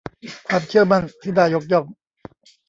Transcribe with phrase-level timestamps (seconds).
[0.47, 1.85] ความเชื่อมั่นที่น่ายกย่อง